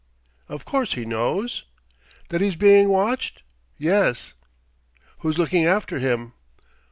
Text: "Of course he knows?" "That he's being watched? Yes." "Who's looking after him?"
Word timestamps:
"Of 0.49 0.65
course 0.65 0.93
he 0.93 1.05
knows?" 1.05 1.63
"That 2.29 2.41
he's 2.41 2.55
being 2.55 2.89
watched? 2.89 3.43
Yes." 3.77 4.33
"Who's 5.19 5.37
looking 5.37 5.67
after 5.67 5.99
him?" 5.99 6.33